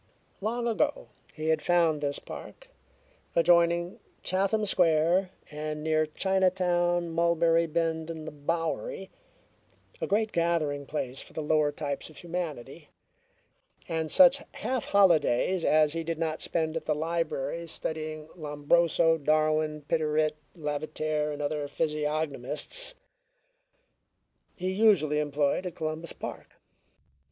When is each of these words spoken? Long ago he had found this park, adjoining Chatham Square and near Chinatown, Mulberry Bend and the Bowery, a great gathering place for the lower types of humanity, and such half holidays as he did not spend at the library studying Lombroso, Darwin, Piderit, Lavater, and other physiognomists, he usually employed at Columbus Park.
Long 0.41 0.67
ago 0.67 1.09
he 1.35 1.49
had 1.49 1.61
found 1.61 2.01
this 2.01 2.17
park, 2.17 2.69
adjoining 3.35 3.99
Chatham 4.23 4.65
Square 4.65 5.29
and 5.51 5.83
near 5.83 6.07
Chinatown, 6.07 7.11
Mulberry 7.11 7.67
Bend 7.67 8.09
and 8.09 8.25
the 8.27 8.31
Bowery, 8.31 9.11
a 10.01 10.07
great 10.07 10.31
gathering 10.31 10.87
place 10.87 11.21
for 11.21 11.33
the 11.33 11.43
lower 11.43 11.71
types 11.71 12.09
of 12.09 12.17
humanity, 12.17 12.87
and 13.87 14.09
such 14.09 14.41
half 14.55 14.85
holidays 14.85 15.63
as 15.63 15.93
he 15.93 16.03
did 16.03 16.17
not 16.17 16.41
spend 16.41 16.75
at 16.75 16.85
the 16.85 16.95
library 16.95 17.67
studying 17.67 18.27
Lombroso, 18.35 19.19
Darwin, 19.19 19.83
Piderit, 19.83 20.35
Lavater, 20.55 21.31
and 21.31 21.43
other 21.43 21.67
physiognomists, 21.67 22.95
he 24.57 24.71
usually 24.71 25.19
employed 25.19 25.67
at 25.67 25.75
Columbus 25.75 26.11
Park. 26.13 26.55